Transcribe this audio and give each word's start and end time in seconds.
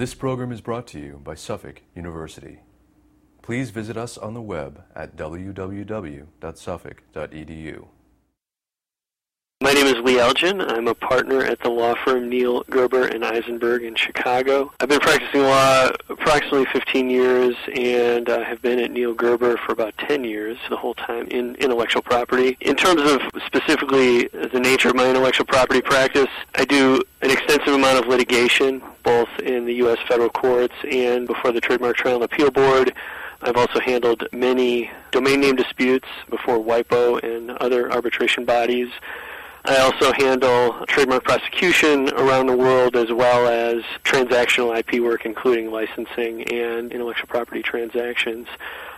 This 0.00 0.14
program 0.14 0.50
is 0.50 0.62
brought 0.62 0.86
to 0.86 0.98
you 0.98 1.20
by 1.22 1.34
Suffolk 1.34 1.82
University. 1.94 2.60
Please 3.42 3.68
visit 3.68 3.98
us 3.98 4.16
on 4.16 4.32
the 4.32 4.40
web 4.40 4.82
at 4.96 5.14
www.suffolk.edu. 5.14 7.86
My 9.62 9.74
name 9.74 9.88
is 9.88 10.02
Lee 10.02 10.16
Eulgen. 10.16 10.66
I'm 10.72 10.88
a 10.88 10.94
partner 10.94 11.44
at 11.44 11.60
the 11.60 11.68
law 11.68 11.94
firm 12.02 12.30
Neal 12.30 12.64
Gerber 12.70 13.06
and 13.08 13.22
Eisenberg 13.22 13.82
in 13.82 13.94
Chicago. 13.94 14.72
I've 14.80 14.88
been 14.88 15.00
practicing 15.00 15.42
law 15.42 15.90
approximately 16.08 16.64
15 16.72 17.10
years 17.10 17.54
and 17.76 18.26
uh, 18.30 18.42
have 18.42 18.62
been 18.62 18.78
at 18.78 18.90
Neal 18.90 19.12
Gerber 19.12 19.58
for 19.58 19.72
about 19.72 19.98
10 19.98 20.24
years, 20.24 20.56
the 20.70 20.78
whole 20.78 20.94
time 20.94 21.26
in 21.26 21.56
intellectual 21.56 22.00
property. 22.00 22.56
In 22.62 22.74
terms 22.74 23.02
of 23.02 23.20
specifically 23.44 24.28
the 24.28 24.58
nature 24.58 24.88
of 24.88 24.94
my 24.94 25.06
intellectual 25.10 25.44
property 25.44 25.82
practice, 25.82 26.30
I 26.54 26.64
do 26.64 27.02
an 27.20 27.30
extensive 27.30 27.74
amount 27.74 28.02
of 28.02 28.08
litigation, 28.08 28.80
both 29.02 29.28
in 29.40 29.66
the 29.66 29.74
U.S. 29.74 29.98
federal 30.08 30.30
courts 30.30 30.74
and 30.90 31.26
before 31.26 31.52
the 31.52 31.60
Trademark 31.60 31.96
Trial 31.96 32.14
and 32.14 32.24
Appeal 32.24 32.50
Board. 32.50 32.94
I've 33.42 33.56
also 33.56 33.80
handled 33.80 34.26
many 34.32 34.90
domain 35.12 35.40
name 35.40 35.56
disputes 35.56 36.08
before 36.30 36.58
WIPO 36.58 37.22
and 37.22 37.50
other 37.52 37.92
arbitration 37.92 38.46
bodies. 38.46 38.88
I 39.70 39.78
also 39.82 40.12
handle 40.12 40.84
trademark 40.88 41.22
prosecution 41.22 42.08
around 42.14 42.46
the 42.46 42.56
world 42.56 42.96
as 42.96 43.12
well 43.12 43.46
as 43.46 43.84
transactional 44.02 44.76
IP 44.76 45.00
work, 45.00 45.24
including 45.24 45.70
licensing 45.70 46.42
and 46.52 46.90
intellectual 46.90 47.28
property 47.28 47.62
transactions. 47.62 48.48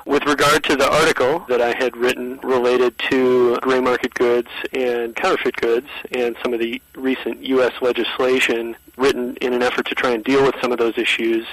With 0.07 0.25
regard 0.25 0.65
to 0.65 0.77
the 0.77 0.91
article 0.91 1.41
that 1.51 1.61
I 1.61 1.75
had 1.77 1.95
written 1.95 2.39
related 2.39 2.99
to 3.11 3.59
gray 3.59 3.80
market 3.80 4.15
goods 4.15 4.49
and 4.73 5.15
counterfeit 5.15 5.57
goods 5.57 5.89
and 6.11 6.37
some 6.43 6.55
of 6.55 6.59
the 6.61 6.80
recent 6.95 7.43
U.S. 7.43 7.75
legislation 7.83 8.75
written 8.97 9.37
in 9.43 9.52
an 9.52 9.63
effort 9.63 9.85
to 9.89 9.95
try 9.95 10.13
and 10.13 10.24
deal 10.24 10.43
with 10.43 10.55
some 10.63 10.73
of 10.73 10.79
those 10.79 10.96
issues, 10.96 11.46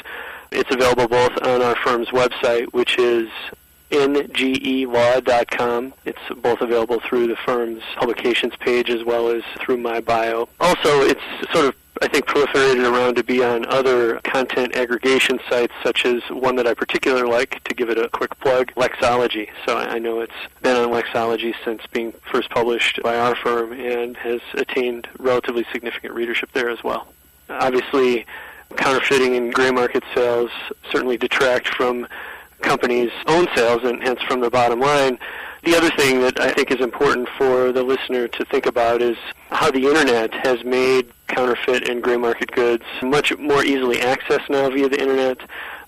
it's 0.53 0.71
available 0.71 1.09
both 1.09 1.37
on 1.45 1.61
our 1.61 1.75
firm's 1.75 2.07
website, 2.07 2.71
which 2.71 2.97
is 2.97 3.29
ngelaw.com. 3.91 5.93
It's 6.05 6.19
both 6.41 6.61
available 6.61 6.99
through 6.99 7.27
the 7.27 7.35
firm's 7.35 7.83
publications 7.95 8.53
page 8.59 8.89
as 8.89 9.03
well 9.03 9.29
as 9.29 9.43
through 9.59 9.77
my 9.77 9.99
bio. 9.99 10.47
Also, 10.59 11.01
it's 11.01 11.21
sort 11.51 11.65
of 11.65 11.75
I 12.01 12.07
think 12.07 12.27
proliferated 12.27 12.89
around 12.89 13.15
to 13.15 13.23
be 13.23 13.43
on 13.43 13.65
other 13.65 14.21
content 14.21 14.75
aggregation 14.75 15.39
sites, 15.49 15.73
such 15.83 16.05
as 16.05 16.21
one 16.29 16.55
that 16.55 16.65
I 16.65 16.73
particularly 16.73 17.29
like, 17.29 17.61
to 17.65 17.73
give 17.73 17.89
it 17.89 17.97
a 17.97 18.07
quick 18.07 18.39
plug, 18.39 18.71
Lexology. 18.75 19.49
So 19.65 19.77
I 19.77 19.99
know 19.99 20.21
it's 20.21 20.31
been 20.61 20.77
on 20.77 20.89
Lexology 20.89 21.53
since 21.65 21.85
being 21.87 22.13
first 22.31 22.49
published 22.51 23.01
by 23.03 23.17
our 23.17 23.35
firm 23.35 23.73
and 23.73 24.15
has 24.15 24.39
attained 24.53 25.09
relatively 25.17 25.65
significant 25.73 26.13
readership 26.13 26.53
there 26.53 26.69
as 26.69 26.81
well. 26.85 27.11
Obviously, 27.49 28.25
counterfeiting 28.77 29.35
and 29.35 29.53
gray 29.53 29.71
market 29.71 30.03
sales 30.15 30.51
certainly 30.89 31.17
detract 31.17 31.67
from 31.67 32.07
companies' 32.61 33.11
own 33.27 33.47
sales 33.55 33.81
and 33.83 34.01
hence 34.03 34.21
from 34.23 34.39
the 34.39 34.49
bottom 34.49 34.79
line. 34.79 35.17
The 35.63 35.75
other 35.75 35.89
thing 35.89 36.21
that 36.21 36.39
I 36.39 36.51
think 36.51 36.71
is 36.71 36.79
important 36.79 37.27
for 37.37 37.71
the 37.71 37.83
listener 37.83 38.27
to 38.27 38.45
think 38.45 38.65
about 38.65 39.01
is 39.01 39.17
how 39.49 39.71
the 39.71 39.85
internet 39.85 40.33
has 40.33 40.63
made 40.63 41.11
counterfeit 41.27 41.89
and 41.89 42.01
gray 42.01 42.17
market 42.17 42.51
goods 42.51 42.83
much 43.01 43.37
more 43.37 43.63
easily 43.63 43.97
accessed 43.97 44.49
now 44.49 44.69
via 44.69 44.87
the 44.87 44.99
internet. 44.99 45.39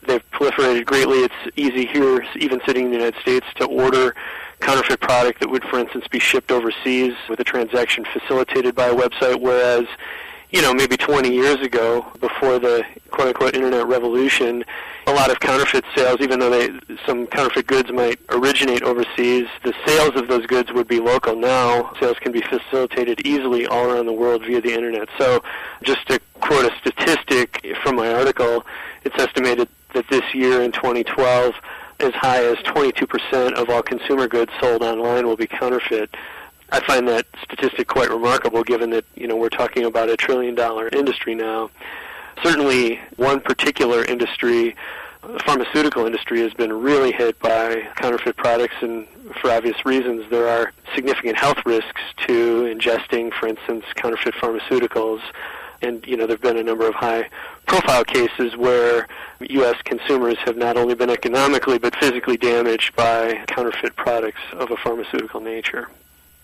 They've 0.06 0.24
proliferated 0.32 0.86
greatly. 0.86 1.20
It's 1.20 1.34
easy 1.56 1.86
here, 1.86 2.26
even 2.36 2.60
sitting 2.66 2.86
in 2.86 2.92
the 2.92 2.98
United 2.98 3.22
States, 3.22 3.46
to 3.56 3.66
order 3.66 4.16
counterfeit 4.60 5.00
product 5.00 5.40
that 5.40 5.50
would, 5.50 5.64
for 5.64 5.80
instance, 5.80 6.08
be 6.08 6.20
shipped 6.20 6.52
overseas 6.52 7.14
with 7.30 7.40
a 7.40 7.44
transaction 7.44 8.06
facilitated 8.06 8.76
by 8.76 8.88
a 8.88 8.96
website, 8.96 9.40
whereas 9.40 9.86
you 10.52 10.62
know, 10.62 10.74
maybe 10.74 10.98
20 10.98 11.34
years 11.34 11.62
ago, 11.62 12.06
before 12.20 12.60
the 12.60 12.84
quote 13.22 13.36
unquote 13.36 13.56
internet 13.56 13.86
revolution, 13.86 14.66
a 15.06 15.14
lot 15.14 15.30
of 15.30 15.40
counterfeit 15.40 15.86
sales, 15.96 16.18
even 16.22 16.40
though 16.40 16.50
they, 16.50 16.72
some 17.06 17.28
counterfeit 17.28 17.68
goods 17.68 17.92
might 17.92 18.20
originate 18.30 18.82
overseas, 18.82 19.46
the 19.64 19.74
sales 19.86 20.16
of 20.16 20.28
those 20.28 20.48
goods 20.48 20.74
would 20.74 20.88
be 20.88 21.00
local. 21.00 21.36
Now, 21.36 21.94
sales 22.00 22.18
can 22.18 22.32
be 22.32 22.42
facilitated 22.42 23.22
easily 23.24 23.68
all 23.68 23.92
around 23.92 24.08
the 24.08 24.14
world 24.14 24.44
via 24.44 24.60
the 24.60 24.74
internet. 24.74 25.08
So, 25.20 25.44
just 25.84 26.08
to 26.08 26.20
quote 26.40 26.66
a 26.66 26.76
statistic 26.80 27.64
from 27.84 27.96
my 27.96 28.12
article, 28.12 28.66
it's 29.04 29.16
estimated 29.20 29.70
that 29.94 30.08
this 30.10 30.34
year 30.34 30.64
in 30.64 30.72
2012, 30.72 31.54
as 32.00 32.14
high 32.16 32.44
as 32.44 32.58
22% 32.58 33.54
of 33.54 33.70
all 33.70 33.84
consumer 33.84 34.28
goods 34.28 34.52
sold 34.60 34.82
online 34.82 35.28
will 35.28 35.38
be 35.38 35.46
counterfeit. 35.46 36.10
I 36.72 36.80
find 36.80 37.08
that 37.08 37.28
statistic 37.44 37.88
quite 37.88 38.10
remarkable 38.10 38.64
given 38.64 38.90
that, 38.92 39.06
you 39.14 39.28
know, 39.28 39.36
we're 39.36 39.50
talking 39.50 39.86
about 39.86 40.10
a 40.10 40.18
trillion 40.18 40.56
dollar 40.56 40.88
industry 40.88 41.36
now. 41.36 41.70
Certainly 42.44 43.00
one 43.18 43.40
particular 43.40 44.04
industry, 44.04 44.76
the 45.22 45.40
pharmaceutical 45.40 46.06
industry, 46.06 46.42
has 46.42 46.54
been 46.54 46.74
really 46.74 47.12
hit 47.12 47.38
by 47.40 47.88
counterfeit 47.96 48.36
products 48.36 48.76
and 48.82 49.08
for 49.40 49.52
obvious 49.52 49.86
reasons. 49.86 50.30
There 50.30 50.48
are 50.48 50.74
significant 50.96 51.38
health 51.38 51.60
risks 51.66 52.02
to 52.28 52.64
ingesting, 52.64 53.32
for 53.34 53.48
instance, 53.48 53.86
counterfeit 53.96 54.34
pharmaceuticals. 54.36 55.22
And, 55.84 56.06
you 56.06 56.18
know, 56.18 56.28
there 56.28 56.36
have 56.36 56.42
been 56.42 56.58
a 56.58 56.64
number 56.64 56.88
of 56.88 56.96
high 56.96 57.30
profile 57.68 58.04
cases 58.04 58.56
where 58.56 59.08
U.S. 59.40 59.82
consumers 59.84 60.38
have 60.46 60.58
not 60.58 60.78
only 60.78 60.96
been 60.96 61.10
economically 61.10 61.80
but 61.80 61.96
physically 61.96 62.38
damaged 62.38 62.96
by 62.96 63.44
counterfeit 63.48 63.96
products 63.96 64.42
of 64.54 64.72
a 64.72 64.78
pharmaceutical 64.78 65.42
nature. 65.42 65.90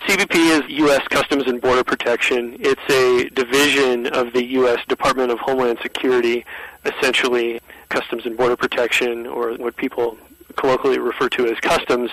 CBP 0.02 0.36
is 0.36 0.70
U.S. 0.80 1.06
Customs 1.10 1.48
and 1.48 1.60
Border 1.60 1.84
Protection. 1.84 2.56
It's 2.60 2.82
a 2.90 3.30
division 3.30 4.08
of 4.08 4.32
the 4.32 4.44
U.S. 4.46 4.80
Department 4.88 5.32
of 5.32 5.40
Homeland 5.40 5.80
Security, 5.82 6.46
essentially 6.86 7.60
Customs 7.90 8.26
and 8.26 8.38
Border 8.38 8.56
Protection, 8.56 9.26
or 9.26 9.54
what 9.56 9.76
people 9.76 10.18
colloquially 10.56 11.00
refer 11.00 11.28
to 11.30 11.48
as 11.48 11.60
Customs, 11.60 12.10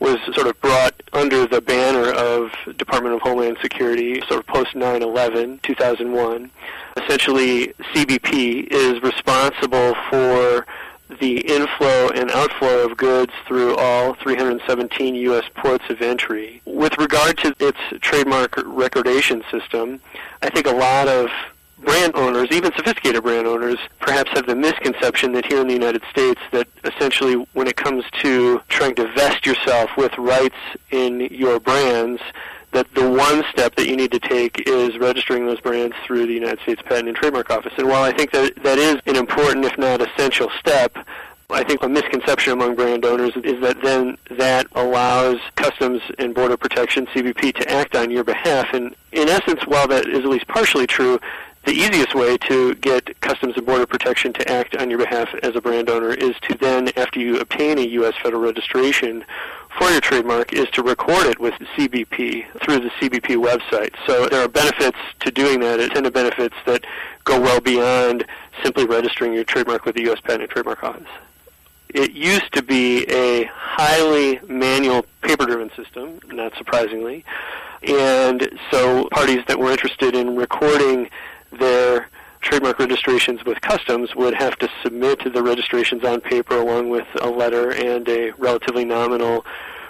was 0.00 0.18
sort 0.34 0.46
of 0.46 0.60
brought 0.60 0.94
under 1.12 1.46
the 1.46 1.60
banner 1.60 2.10
of 2.12 2.50
Department 2.76 3.14
of 3.14 3.20
Homeland 3.20 3.58
Security, 3.60 4.20
sort 4.22 4.40
of 4.40 4.46
post 4.46 4.74
9/11, 4.74 5.60
2001. 5.62 6.50
Essentially, 6.96 7.72
CBP 7.94 8.68
is 8.70 9.02
responsible 9.02 9.94
for 10.10 10.66
the 11.20 11.38
inflow 11.40 12.10
and 12.10 12.30
outflow 12.30 12.84
of 12.84 12.96
goods 12.96 13.32
through 13.46 13.76
all 13.76 14.14
317 14.14 15.14
U.S. 15.14 15.44
ports 15.54 15.84
of 15.88 16.02
entry. 16.02 16.60
With 16.64 16.96
regard 16.98 17.38
to 17.38 17.54
its 17.58 17.78
trademark 18.00 18.54
recordation 18.66 19.42
system, 19.50 20.00
I 20.42 20.50
think 20.50 20.66
a 20.66 20.72
lot 20.72 21.08
of 21.08 21.30
brand 21.78 22.14
owners, 22.16 22.48
even 22.50 22.72
sophisticated 22.74 23.22
brand 23.22 23.46
owners, 23.46 23.78
perhaps 24.00 24.30
have 24.32 24.46
the 24.46 24.54
misconception 24.54 25.32
that 25.32 25.46
here 25.46 25.60
in 25.60 25.66
the 25.66 25.74
United 25.74 26.02
States 26.10 26.40
that 26.50 26.66
essentially 26.84 27.34
when 27.52 27.66
it 27.66 27.76
comes 27.76 28.04
to 28.22 28.60
trying 28.68 28.94
to 28.96 29.06
vest 29.12 29.46
yourself 29.46 29.90
with 29.96 30.16
rights 30.18 30.56
in 30.90 31.20
your 31.30 31.60
brands, 31.60 32.20
that 32.72 32.92
the 32.94 33.08
one 33.08 33.44
step 33.50 33.74
that 33.76 33.88
you 33.88 33.96
need 33.96 34.12
to 34.12 34.18
take 34.18 34.68
is 34.68 34.98
registering 34.98 35.46
those 35.46 35.60
brands 35.60 35.94
through 36.04 36.26
the 36.26 36.34
United 36.34 36.60
States 36.60 36.82
Patent 36.82 37.08
and 37.08 37.16
Trademark 37.16 37.50
Office. 37.50 37.72
And 37.78 37.88
while 37.88 38.02
I 38.02 38.12
think 38.12 38.30
that 38.32 38.62
that 38.62 38.78
is 38.78 38.96
an 39.06 39.16
important, 39.16 39.64
if 39.64 39.78
not 39.78 40.00
essential 40.00 40.50
step, 40.58 40.96
I 41.50 41.64
think 41.64 41.82
a 41.82 41.88
misconception 41.88 42.52
among 42.52 42.74
brand 42.74 43.06
owners 43.06 43.32
is 43.36 43.60
that 43.62 43.80
then 43.82 44.18
that 44.32 44.66
allows 44.72 45.38
Customs 45.56 46.02
and 46.18 46.34
Border 46.34 46.58
Protection, 46.58 47.06
CBP, 47.06 47.54
to 47.54 47.70
act 47.70 47.96
on 47.96 48.10
your 48.10 48.22
behalf. 48.22 48.74
And 48.74 48.94
in 49.12 49.30
essence, 49.30 49.60
while 49.66 49.88
that 49.88 50.06
is 50.06 50.18
at 50.18 50.26
least 50.26 50.46
partially 50.46 50.86
true, 50.86 51.18
the 51.64 51.72
easiest 51.72 52.14
way 52.14 52.36
to 52.36 52.74
get 52.76 53.18
Customs 53.20 53.56
and 53.56 53.64
Border 53.64 53.86
Protection 53.86 54.34
to 54.34 54.50
act 54.50 54.76
on 54.76 54.90
your 54.90 54.98
behalf 54.98 55.34
as 55.42 55.56
a 55.56 55.60
brand 55.60 55.88
owner 55.88 56.12
is 56.12 56.34
to 56.42 56.54
then, 56.58 56.90
after 56.96 57.18
you 57.18 57.40
obtain 57.40 57.78
a 57.78 57.82
U.S. 57.82 58.14
federal 58.22 58.42
registration 58.42 59.24
for 59.78 59.90
your 59.90 60.00
trademark, 60.00 60.52
is 60.52 60.68
to 60.70 60.82
record 60.82 61.26
it 61.26 61.38
with 61.38 61.54
CBP 61.76 62.44
through 62.62 62.80
the 62.80 62.90
CBP 63.00 63.36
website. 63.42 63.94
So 64.06 64.26
there 64.26 64.44
are 64.44 64.48
benefits 64.48 64.98
to 65.20 65.30
doing 65.30 65.60
that, 65.60 65.80
attendant 65.80 66.14
benefits 66.14 66.56
that 66.66 66.84
go 67.24 67.40
well 67.40 67.60
beyond 67.60 68.26
simply 68.62 68.86
registering 68.86 69.32
your 69.32 69.44
trademark 69.44 69.84
with 69.84 69.94
the 69.94 70.02
U.S. 70.04 70.20
Patent 70.20 70.42
and 70.42 70.50
Trademark 70.50 70.82
Office. 70.82 71.08
It 71.90 72.12
used 72.12 72.52
to 72.52 72.62
be 72.62 73.04
a 73.04 73.44
highly 73.44 74.40
manual 74.46 75.06
paper-driven 75.22 75.70
system, 75.74 76.20
not 76.26 76.54
surprisingly, 76.56 77.24
and 77.82 78.50
so 78.70 79.08
parties 79.10 79.42
that 79.46 79.58
were 79.58 79.70
interested 79.70 80.14
in 80.14 80.36
recording 80.36 81.08
trademark 82.58 82.80
registrations 82.80 83.44
with 83.44 83.60
customs 83.60 84.16
would 84.16 84.34
have 84.34 84.58
to 84.58 84.68
submit 84.82 85.20
the 85.32 85.40
registrations 85.40 86.02
on 86.02 86.20
paper 86.20 86.56
along 86.56 86.88
with 86.88 87.06
a 87.20 87.30
letter 87.30 87.70
and 87.70 88.08
a 88.08 88.32
relatively 88.32 88.84
nominal 88.84 89.46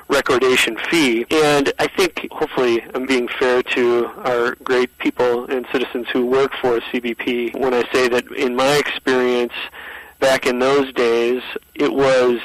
recordation 0.09 0.77
fee. 0.91 1.25
And 1.31 1.73
I 1.79 1.87
think, 1.87 2.29
hopefully, 2.31 2.85
I'm 2.93 3.07
being 3.07 3.27
fair 3.27 3.63
to 3.63 4.11
our 4.23 4.55
great 4.57 4.99
people 4.99 5.47
and 5.47 5.67
citizens 5.73 6.09
who 6.13 6.27
work 6.27 6.53
for 6.61 6.79
CBP 6.81 7.59
when 7.59 7.73
I 7.73 7.91
say 7.91 8.07
that, 8.09 8.31
in 8.33 8.55
my 8.55 8.77
experience, 8.77 9.55
back 10.21 10.45
in 10.45 10.59
those 10.59 10.93
days, 10.93 11.43
it 11.75 11.91
was 11.91 12.39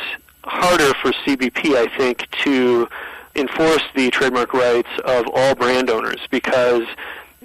harder 0.46 0.94
for 1.02 1.12
CBP, 1.12 1.75
I 1.75 1.94
think, 1.98 2.30
to 2.44 2.88
enforce 3.36 3.84
the 3.94 4.10
trademark 4.10 4.54
rights 4.54 4.90
of 5.04 5.25
all 5.34 5.54
brand 5.54 5.90
owners 5.90 6.22
because 6.31 6.86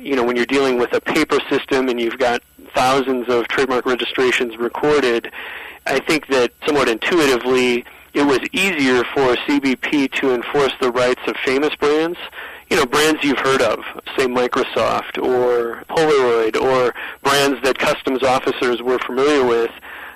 you 0.00 0.14
know, 0.14 0.22
when 0.22 0.36
you're 0.36 0.46
dealing 0.46 0.78
with 0.78 0.92
a 0.92 1.00
paper 1.00 1.38
system 1.50 1.88
and 1.88 2.00
you've 2.00 2.18
got 2.18 2.42
thousands 2.74 3.28
of 3.28 3.48
trademark 3.48 3.86
registrations 3.86 4.56
recorded, 4.56 5.30
I 5.86 5.98
think 6.00 6.26
that 6.28 6.52
somewhat 6.66 6.88
intuitively 6.88 7.84
it 8.14 8.22
was 8.22 8.40
easier 8.52 9.04
for 9.04 9.36
CBP 9.46 10.12
to 10.12 10.34
enforce 10.34 10.72
the 10.80 10.90
rights 10.90 11.20
of 11.26 11.36
famous 11.44 11.74
brands 11.76 12.18
you 12.70 12.76
know, 12.76 12.84
brands 12.84 13.22
you've 13.24 13.38
heard 13.38 13.62
of, 13.62 13.78
say 14.16 14.26
Microsoft 14.26 15.22
or 15.22 15.84
Polaroid 15.88 16.60
or 16.60 16.94
brands 17.22 17.62
that 17.62 17.78
customs 17.78 18.22
officers 18.22 18.82
were 18.82 18.98
familiar 18.98 19.44
with 19.44 19.70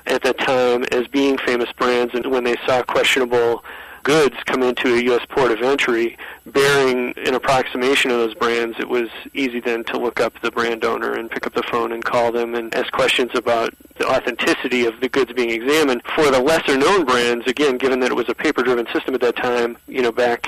at 0.06 0.22
that 0.22 0.38
time 0.38 0.84
as 0.92 1.06
being 1.08 1.38
famous 1.38 1.72
brands 1.72 2.12
and 2.14 2.26
when 2.26 2.44
they 2.44 2.56
saw 2.66 2.82
questionable 2.82 3.64
goods 4.02 4.36
come 4.46 4.62
into 4.62 4.94
a 4.94 5.02
U.S. 5.04 5.24
port 5.28 5.50
of 5.50 5.62
entry 5.62 6.16
bearing 6.46 7.14
an 7.18 7.34
approximation 7.34 8.10
of 8.10 8.18
those 8.18 8.34
brands, 8.34 8.78
it 8.78 8.88
was 8.88 9.08
easy 9.34 9.60
then 9.60 9.84
to 9.84 9.98
look 9.98 10.20
up 10.20 10.32
the 10.40 10.50
brand 10.50 10.84
owner 10.84 11.14
and 11.14 11.30
pick 11.30 11.46
up 11.46 11.54
the 11.54 11.62
phone 11.62 11.92
and 11.92 12.04
call 12.04 12.32
them 12.32 12.54
and 12.54 12.74
ask 12.74 12.92
questions 12.92 13.30
about 13.34 13.72
the 13.96 14.06
authenticity 14.06 14.84
of 14.84 14.98
the 15.00 15.08
goods 15.08 15.32
being 15.32 15.50
examined. 15.50 16.02
For 16.14 16.30
the 16.30 16.40
lesser 16.40 16.76
known 16.76 17.04
brands, 17.04 17.46
again, 17.46 17.78
given 17.78 18.00
that 18.00 18.10
it 18.10 18.14
was 18.14 18.28
a 18.28 18.34
paper 18.34 18.62
driven 18.62 18.86
system 18.92 19.14
at 19.14 19.20
that 19.20 19.36
time, 19.36 19.76
you 19.86 20.02
know, 20.02 20.12
back 20.12 20.46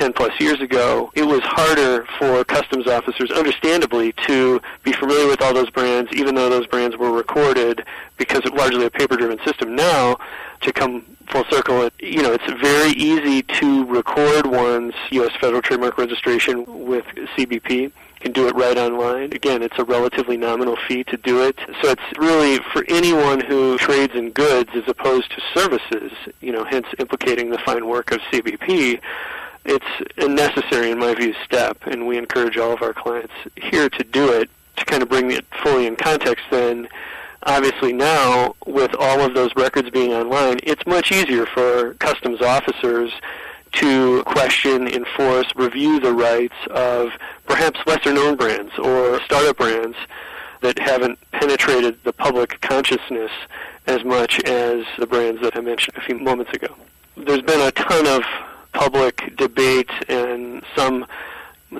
10 0.00 0.14
plus 0.14 0.32
years 0.40 0.60
ago, 0.62 1.12
it 1.14 1.24
was 1.24 1.40
harder 1.42 2.06
for 2.18 2.42
customs 2.44 2.86
officers, 2.86 3.30
understandably, 3.30 4.12
to 4.26 4.58
be 4.82 4.92
familiar 4.92 5.26
with 5.28 5.42
all 5.42 5.52
those 5.52 5.68
brands, 5.68 6.10
even 6.14 6.34
though 6.34 6.48
those 6.48 6.66
brands 6.66 6.96
were 6.96 7.12
recorded 7.12 7.84
because 8.16 8.40
it's 8.46 8.56
largely 8.56 8.86
a 8.86 8.90
paper 8.90 9.14
driven 9.16 9.38
system. 9.44 9.76
Now, 9.76 10.16
to 10.62 10.72
come 10.72 11.04
full 11.28 11.44
circle, 11.50 11.90
you 12.00 12.22
know, 12.22 12.32
it's 12.32 12.50
very 12.62 12.92
easy 12.92 13.42
to 13.42 13.84
record 13.84 14.46
one's 14.46 14.94
U.S. 15.10 15.32
federal 15.38 15.60
trademark 15.60 15.98
registration 15.98 16.64
with 16.86 17.04
CBP. 17.36 17.92
Can 18.20 18.32
do 18.32 18.48
it 18.48 18.54
right 18.54 18.76
online. 18.76 19.32
Again, 19.32 19.62
it's 19.62 19.78
a 19.78 19.84
relatively 19.84 20.36
nominal 20.36 20.76
fee 20.86 21.04
to 21.04 21.16
do 21.16 21.42
it. 21.42 21.58
So 21.80 21.90
it's 21.90 22.18
really 22.18 22.58
for 22.70 22.84
anyone 22.88 23.40
who 23.40 23.78
trades 23.78 24.14
in 24.14 24.30
goods 24.32 24.68
as 24.74 24.82
opposed 24.88 25.30
to 25.30 25.40
services, 25.54 26.12
you 26.42 26.52
know, 26.52 26.64
hence 26.64 26.86
implicating 26.98 27.48
the 27.48 27.56
fine 27.56 27.86
work 27.86 28.12
of 28.12 28.20
CBP. 28.30 29.00
It's 29.64 29.86
a 30.16 30.28
necessary, 30.28 30.90
in 30.90 30.98
my 30.98 31.14
view, 31.14 31.34
step, 31.44 31.78
and 31.86 32.06
we 32.06 32.16
encourage 32.16 32.56
all 32.56 32.72
of 32.72 32.82
our 32.82 32.94
clients 32.94 33.34
here 33.56 33.88
to 33.90 34.04
do 34.04 34.32
it. 34.32 34.50
To 34.76 34.84
kind 34.86 35.02
of 35.02 35.10
bring 35.10 35.30
it 35.30 35.44
fully 35.62 35.86
in 35.86 35.96
context, 35.96 36.46
then, 36.50 36.88
obviously 37.42 37.92
now 37.92 38.54
with 38.66 38.94
all 38.98 39.20
of 39.20 39.34
those 39.34 39.54
records 39.56 39.90
being 39.90 40.12
online, 40.12 40.58
it's 40.62 40.86
much 40.86 41.12
easier 41.12 41.44
for 41.44 41.94
customs 41.94 42.40
officers 42.40 43.12
to 43.72 44.22
question, 44.24 44.88
enforce, 44.88 45.46
review 45.54 46.00
the 46.00 46.12
rights 46.12 46.54
of 46.70 47.10
perhaps 47.46 47.78
lesser 47.86 48.12
known 48.12 48.36
brands 48.36 48.72
or 48.78 49.20
startup 49.22 49.58
brands 49.58 49.96
that 50.60 50.78
haven't 50.78 51.18
penetrated 51.32 52.02
the 52.04 52.12
public 52.12 52.60
consciousness 52.60 53.30
as 53.86 54.04
much 54.04 54.42
as 54.44 54.84
the 54.98 55.06
brands 55.06 55.40
that 55.42 55.56
I 55.56 55.60
mentioned 55.60 55.96
a 55.96 56.00
few 56.00 56.18
moments 56.18 56.52
ago. 56.52 56.74
There's 57.16 57.42
been 57.42 57.60
a 57.60 57.70
ton 57.72 58.06
of 58.06 58.22
public 58.72 59.36
debate 59.36 59.90
and 60.08 60.62
some 60.76 61.06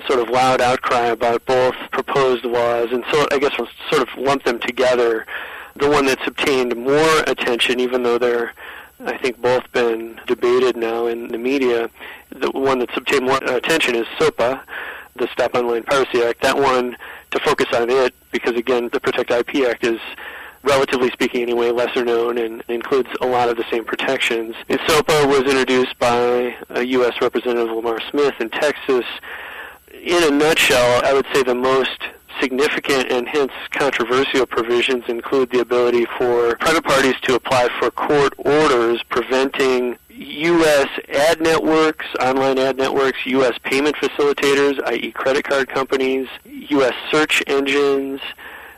sort 0.07 0.19
of 0.19 0.29
loud 0.29 0.61
outcry 0.61 1.07
about 1.07 1.45
both 1.45 1.75
proposed 1.91 2.45
laws, 2.45 2.91
and 2.91 3.03
so 3.11 3.27
I 3.31 3.39
guess 3.39 3.51
I'll 3.57 3.67
sort 3.89 4.07
of 4.07 4.17
lump 4.17 4.43
them 4.43 4.59
together. 4.59 5.25
The 5.75 5.89
one 5.89 6.05
that's 6.05 6.25
obtained 6.25 6.75
more 6.75 7.19
attention, 7.27 7.79
even 7.79 8.03
though 8.03 8.17
they're, 8.17 8.53
I 9.05 9.17
think, 9.17 9.41
both 9.41 9.69
been 9.71 10.19
debated 10.27 10.77
now 10.77 11.07
in 11.07 11.27
the 11.29 11.37
media, 11.37 11.89
the 12.29 12.51
one 12.51 12.79
that's 12.79 12.95
obtained 12.95 13.25
more 13.25 13.37
attention 13.43 13.95
is 13.95 14.07
SOPA, 14.19 14.61
the 15.15 15.27
Stop 15.33 15.55
Online 15.55 15.83
Piracy 15.83 16.23
Act. 16.23 16.41
That 16.41 16.57
one, 16.57 16.95
to 17.31 17.39
focus 17.39 17.67
on 17.73 17.89
it, 17.89 18.13
because 18.31 18.55
again, 18.55 18.89
the 18.93 18.99
Protect 18.99 19.31
IP 19.31 19.67
Act 19.67 19.85
is 19.85 19.99
relatively 20.63 21.09
speaking 21.11 21.41
anyway, 21.41 21.71
lesser 21.71 22.05
known 22.05 22.37
and 22.37 22.63
includes 22.67 23.09
a 23.21 23.25
lot 23.25 23.49
of 23.49 23.57
the 23.57 23.65
same 23.71 23.85
protections. 23.85 24.55
And 24.69 24.79
SOPA 24.87 25.27
was 25.27 25.41
introduced 25.41 25.97
by 25.99 26.55
a 26.69 26.83
U.S. 26.83 27.21
Representative 27.21 27.75
Lamar 27.75 27.99
Smith 28.09 28.35
in 28.39 28.49
Texas 28.49 29.05
in 29.93 30.23
a 30.23 30.31
nutshell, 30.31 31.01
I 31.03 31.13
would 31.13 31.27
say 31.33 31.43
the 31.43 31.55
most 31.55 32.01
significant 32.39 33.11
and 33.11 33.27
hence 33.27 33.51
controversial 33.71 34.45
provisions 34.45 35.03
include 35.07 35.51
the 35.51 35.59
ability 35.59 36.05
for 36.17 36.55
private 36.57 36.83
parties 36.83 37.15
to 37.21 37.35
apply 37.35 37.69
for 37.79 37.91
court 37.91 38.33
orders 38.37 39.03
preventing 39.09 39.97
U.S. 40.09 40.87
ad 41.13 41.41
networks, 41.41 42.05
online 42.19 42.57
ad 42.57 42.77
networks, 42.77 43.25
U.S. 43.25 43.57
payment 43.63 43.95
facilitators, 43.97 44.81
i.e. 44.87 45.11
credit 45.11 45.43
card 45.43 45.67
companies, 45.69 46.27
U.S. 46.45 46.93
search 47.11 47.43
engines, 47.47 48.21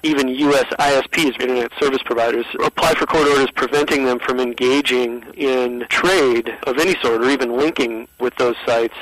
even 0.03 0.27
U.S. 0.27 0.65
ISPs, 0.65 1.39
Internet 1.41 1.71
Service 1.79 2.03
Providers, 2.03 2.45
apply 2.63 2.93
for 2.93 3.05
court 3.05 3.27
orders 3.27 3.49
preventing 3.55 4.05
them 4.05 4.19
from 4.19 4.39
engaging 4.39 5.23
in 5.35 5.85
trade 5.89 6.49
of 6.63 6.77
any 6.77 6.95
sort 7.01 7.21
or 7.21 7.29
even 7.29 7.57
linking 7.57 8.07
with 8.19 8.35
those 8.35 8.55
sites 8.65 8.95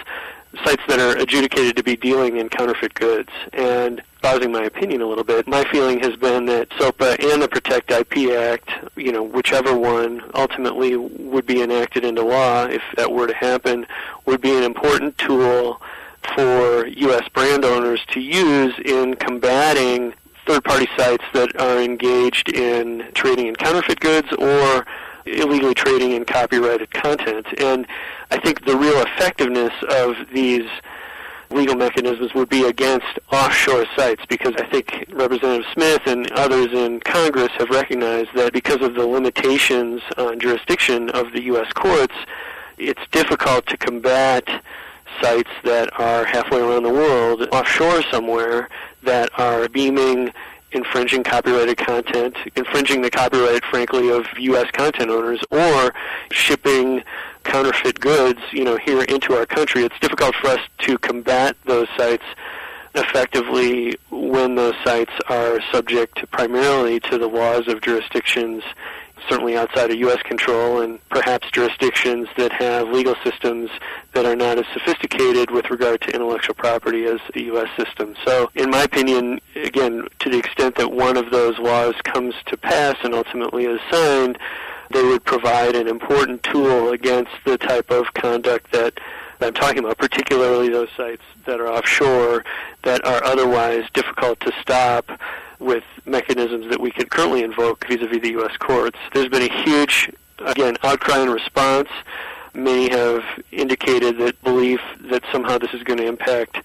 sites 0.66 0.84
that 0.88 1.00
are 1.00 1.18
adjudicated 1.18 1.78
to 1.78 1.84
be 1.84 1.96
dealing 1.96 2.38
in 2.38 2.50
counterfeit 2.50 2.94
goods. 2.94 3.30
And 3.54 4.02
espousing 4.16 4.52
my 4.52 4.64
opinion 4.64 5.02
a 5.02 5.08
little 5.08 5.24
bit, 5.24 5.48
my 5.48 5.64
feeling 5.72 6.00
has 6.02 6.16
been 6.16 6.46
that 6.48 6.70
SOPA 6.78 7.18
and 7.32 7.42
the 7.42 7.48
Protect 7.48 7.90
IP 7.90 8.32
Act, 8.32 8.70
you 8.96 9.12
know, 9.12 9.24
whichever 9.24 9.78
one 9.78 10.22
ultimately 10.36 10.96
would 10.96 11.46
be 11.46 11.62
enacted 11.62 12.04
into 12.04 12.22
law, 12.22 12.66
if 12.66 12.84
that 12.98 13.12
were 13.12 13.28
to 13.28 13.34
happen, 13.34 13.88
would 14.26 14.42
be 14.42 14.56
an 14.56 14.64
important 14.64 15.18
tool 15.18 15.82
for 16.36 16.86
U.S. 16.86 17.28
brand 17.30 17.66
owners 17.66 18.06
to 18.10 18.20
use 18.20 18.78
in 18.86 19.16
combating 19.16 20.14
third-party 20.52 20.88
sites 20.98 21.24
that 21.32 21.56
are 21.62 21.82
engaged 21.82 22.50
in 22.50 23.10
trading 23.14 23.48
in 23.48 23.56
counterfeit 23.56 23.98
goods 24.02 24.28
or 24.34 24.86
illegally 25.26 25.74
trading 25.74 26.12
in 26.12 26.26
copyrighted 26.26 26.92
content. 26.92 27.48
And 27.58 27.88
I 28.32 28.38
think 28.38 28.66
the 28.66 28.76
real 28.76 29.02
effectiveness 29.02 29.72
of 29.90 30.18
these 30.34 30.70
legal 31.52 31.76
mechanisms 31.76 32.34
would 32.34 32.50
be 32.50 32.66
against 32.66 33.18
offshore 33.32 33.86
sites 33.96 34.26
because 34.28 34.54
I 34.58 34.66
think 34.66 35.06
Representative 35.14 35.66
Smith 35.72 36.02
and 36.06 36.30
others 36.34 36.74
in 36.74 37.00
Congress 37.00 37.52
have 37.58 37.70
recognized 37.70 38.32
that 38.36 38.52
because 38.52 38.82
of 38.82 38.96
the 38.96 39.08
limitations 39.08 40.02
on 40.18 40.38
jurisdiction 40.38 41.10
of 41.12 41.32
the 41.32 41.44
U.S. 41.44 41.72
courts, 41.72 42.16
it's 42.78 43.02
difficult 43.12 43.68
to 43.68 43.78
combat 43.78 44.50
sites 45.22 45.50
that 45.64 45.90
are 46.00 46.26
halfway 46.26 46.60
around 46.60 46.84
the 46.84 46.94
world 46.94 47.48
offshore 47.52 48.02
somewhere 48.04 48.70
that 49.04 49.30
are 49.40 49.68
beaming 49.70 50.32
infringing 50.72 51.24
copyrighted 51.24 51.78
content, 51.78 52.36
infringing 52.56 53.02
the 53.02 53.10
copyright, 53.10 53.64
frankly, 53.66 54.10
of 54.10 54.26
U.S. 54.38 54.72
content 54.72 55.10
owners, 55.10 55.42
or 55.52 55.94
shipping 56.32 57.04
counterfeit 57.44 58.00
goods, 58.00 58.40
you 58.52 58.64
know, 58.64 58.78
here 58.78 59.04
into 59.04 59.34
our 59.34 59.46
country. 59.46 59.84
It's 59.84 60.00
difficult 60.00 60.36
for 60.36 60.48
us 60.48 60.62
to 60.80 60.98
combat 60.98 61.56
those 61.66 61.88
sites 61.98 62.24
effectively 62.94 63.98
when 64.10 64.56
those 64.56 64.76
sites 64.84 65.12
are 65.30 65.60
subject 65.72 66.30
primarily 66.32 67.00
to 67.00 67.18
the 67.18 67.28
laws 67.28 67.68
of 67.68 67.82
jurisdictions 67.82 68.64
certainly 69.30 69.58
outside 69.58 69.92
of 69.92 69.98
U.S. 69.98 70.22
control 70.24 70.82
and 70.82 71.00
perhaps 71.10 71.50
jurisdictions 71.52 72.28
that 72.38 72.52
have 72.52 72.90
legal 72.90 73.16
systems 73.24 73.70
that 74.14 74.26
are 74.26 74.36
not 74.36 74.58
as 74.58 74.66
sophisticated 74.74 75.52
with 75.52 75.70
regard 75.70 76.02
to 76.02 76.14
intellectual 76.14 76.56
property 76.56 77.06
as 77.06 77.20
the 77.34 77.44
U.S. 77.44 77.70
system. 77.78 78.16
So, 78.26 78.50
in 78.56 78.70
my 78.70 78.84
opinion, 78.84 79.40
again, 79.56 80.08
to 80.20 80.30
the 80.30 80.38
extent 80.38 80.76
that 80.76 80.92
one 80.92 81.18
of 81.18 81.32
those 81.32 81.58
laws 81.60 81.96
comes 82.04 82.36
to 82.48 82.58
pass 82.58 82.96
and 83.04 83.14
ultimately 83.14 83.66
is 83.66 83.80
signed, 83.90 84.38
they 84.92 85.04
would 85.04 85.24
provide 85.24 85.76
an 85.76 85.88
important 85.88 86.44
tool 86.44 86.92
against 86.92 87.32
the 87.46 87.58
type 87.58 87.92
of 87.92 88.14
conduct 88.14 88.72
that 88.74 89.00
I'm 89.44 89.54
talking 89.54 89.80
about, 89.80 89.98
particularly 89.98 90.70
those 90.70 90.90
sites 90.96 91.24
that 91.46 91.60
are 91.60 91.68
offshore 91.68 92.46
that 92.84 93.04
are 93.06 93.24
otherwise 93.24 93.86
difficult 93.94 94.40
to 94.42 94.54
stop 94.62 95.10
with 95.60 95.84
mechanisms 96.06 96.70
that 96.70 96.80
we 96.80 96.92
can 96.92 97.08
currently 97.08 97.44
invoke 97.44 97.88
vis-a-vis 97.88 98.22
the 98.22 98.32
U.S. 98.32 98.56
courts. 98.58 99.00
There's 99.14 99.30
been 99.30 99.50
a 99.50 99.64
huge, 99.64 100.12
again, 100.40 100.78
outcry 100.84 101.20
and 101.20 101.32
response. 101.32 101.90
Many 102.54 102.90
have 102.90 103.24
indicated 103.52 104.18
that 104.20 104.42
belief 104.44 104.82
that 105.10 105.24
somehow 105.32 105.58
this 105.58 105.74
is 105.74 105.84
going 105.84 106.00
to 106.00 106.06
impact 106.06 106.58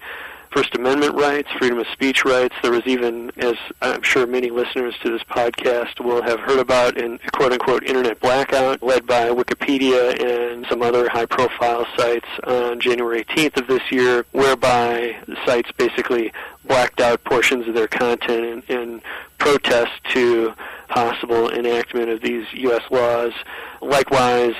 First 0.57 0.73
Amendment 0.73 1.13
rights, 1.13 1.47
freedom 1.59 1.77
of 1.77 1.85
speech 1.93 2.25
rights. 2.25 2.55
There 2.63 2.71
was 2.71 2.81
even, 2.87 3.31
as 3.37 3.53
I'm 3.83 4.01
sure 4.01 4.25
many 4.25 4.49
listeners 4.49 4.95
to 5.03 5.11
this 5.11 5.21
podcast 5.21 6.03
will 6.03 6.23
have 6.23 6.39
heard 6.39 6.57
about, 6.57 6.97
a 6.97 7.19
quote 7.31 7.51
unquote 7.51 7.83
internet 7.83 8.19
blackout 8.21 8.81
led 8.81 9.05
by 9.05 9.29
Wikipedia 9.29 10.19
and 10.19 10.65
some 10.67 10.81
other 10.81 11.09
high 11.09 11.27
profile 11.27 11.85
sites 11.95 12.25
on 12.45 12.79
January 12.79 13.23
18th 13.25 13.57
of 13.57 13.67
this 13.67 13.83
year, 13.91 14.25
whereby 14.31 15.15
sites 15.45 15.71
basically 15.77 16.33
blacked 16.65 17.01
out 17.01 17.23
portions 17.23 17.67
of 17.67 17.75
their 17.75 17.87
content 17.87 18.65
in, 18.67 18.75
in 18.75 19.01
protest 19.37 19.91
to 20.13 20.55
possible 20.87 21.51
enactment 21.51 22.09
of 22.09 22.19
these 22.21 22.47
U.S. 22.53 22.81
laws. 22.89 23.33
Likewise, 23.79 24.55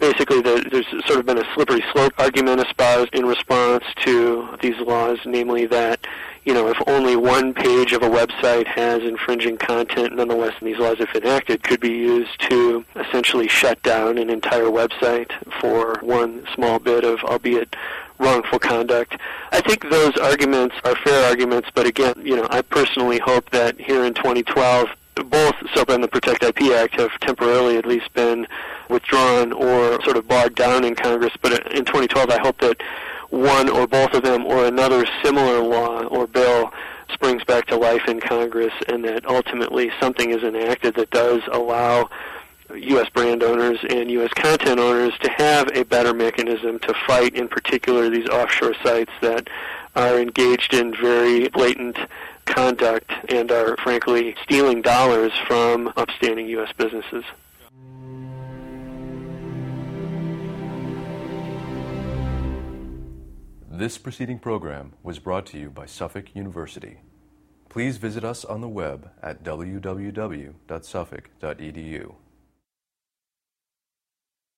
basically 0.00 0.40
the, 0.40 0.66
there's 0.70 1.06
sort 1.06 1.20
of 1.20 1.26
been 1.26 1.38
a 1.38 1.54
slippery 1.54 1.84
slope 1.92 2.12
argument 2.18 2.60
espoused 2.60 3.14
in 3.14 3.26
response 3.26 3.84
to 4.04 4.48
these 4.60 4.78
laws, 4.80 5.18
namely 5.24 5.66
that 5.66 6.04
you 6.44 6.54
know, 6.54 6.68
if 6.68 6.78
only 6.86 7.16
one 7.16 7.52
page 7.52 7.92
of 7.92 8.02
a 8.02 8.08
website 8.08 8.66
has 8.66 9.02
infringing 9.02 9.58
content, 9.58 10.16
nonetheless, 10.16 10.54
these 10.62 10.78
laws, 10.78 10.96
if 10.98 11.14
enacted, 11.14 11.62
could 11.62 11.80
be 11.80 11.90
used 11.90 12.40
to 12.48 12.84
essentially 12.96 13.46
shut 13.46 13.82
down 13.82 14.16
an 14.16 14.30
entire 14.30 14.64
website 14.64 15.30
for 15.60 15.98
one 16.00 16.46
small 16.54 16.78
bit 16.78 17.04
of, 17.04 17.18
albeit 17.24 17.76
wrongful 18.18 18.58
conduct. 18.58 19.16
I 19.52 19.60
think 19.60 19.90
those 19.90 20.16
arguments 20.16 20.76
are 20.84 20.96
fair 20.96 21.28
arguments, 21.28 21.68
but 21.74 21.86
again, 21.86 22.14
you 22.22 22.36
know, 22.36 22.46
I 22.50 22.62
personally 22.62 23.18
hope 23.18 23.50
that 23.50 23.78
here 23.78 24.04
in 24.04 24.14
2012, 24.14 24.88
both 25.26 25.54
SOPA 25.74 25.94
and 25.94 26.04
the 26.04 26.08
Protect 26.08 26.42
IP 26.42 26.72
Act 26.72 26.98
have 26.98 27.10
temporarily 27.20 27.76
at 27.76 27.84
least 27.84 28.12
been 28.14 28.46
withdrawn 28.90 29.52
or 29.52 30.02
sort 30.02 30.16
of 30.16 30.26
bogged 30.28 30.56
down 30.56 30.84
in 30.84 30.94
Congress. 30.94 31.32
But 31.40 31.72
in 31.72 31.84
2012, 31.84 32.30
I 32.30 32.38
hope 32.40 32.58
that 32.60 32.82
one 33.30 33.68
or 33.68 33.86
both 33.86 34.12
of 34.12 34.22
them 34.22 34.44
or 34.44 34.66
another 34.66 35.06
similar 35.22 35.60
law 35.60 36.02
or 36.04 36.26
bill 36.26 36.72
springs 37.12 37.44
back 37.44 37.66
to 37.66 37.76
life 37.76 38.06
in 38.08 38.20
Congress 38.20 38.72
and 38.88 39.04
that 39.04 39.26
ultimately 39.26 39.90
something 40.00 40.30
is 40.30 40.42
enacted 40.42 40.94
that 40.96 41.10
does 41.10 41.42
allow 41.52 42.08
U.S. 42.74 43.08
brand 43.10 43.42
owners 43.42 43.78
and 43.88 44.10
U.S. 44.12 44.32
content 44.34 44.78
owners 44.78 45.12
to 45.20 45.30
have 45.30 45.68
a 45.74 45.84
better 45.84 46.14
mechanism 46.14 46.78
to 46.80 46.94
fight, 47.06 47.34
in 47.34 47.48
particular, 47.48 48.08
these 48.08 48.28
offshore 48.28 48.74
sites 48.82 49.12
that 49.20 49.48
are 49.96 50.20
engaged 50.20 50.72
in 50.72 50.94
very 50.94 51.48
blatant 51.48 51.96
conduct 52.44 53.10
and 53.28 53.50
are, 53.50 53.76
frankly, 53.78 54.36
stealing 54.42 54.82
dollars 54.82 55.32
from 55.46 55.92
upstanding 55.96 56.46
U.S. 56.48 56.72
businesses. 56.76 57.24
This 63.80 63.96
preceding 63.96 64.38
program 64.38 64.92
was 65.02 65.18
brought 65.18 65.46
to 65.46 65.58
you 65.58 65.70
by 65.70 65.86
Suffolk 65.86 66.36
University. 66.36 66.98
Please 67.70 67.96
visit 67.96 68.24
us 68.24 68.44
on 68.44 68.60
the 68.60 68.68
web 68.68 69.08
at 69.22 69.42
www.suffolk.edu. 69.42 72.14